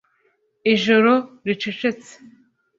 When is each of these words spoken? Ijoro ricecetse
Ijoro 0.73 1.13
ricecetse 1.49 2.13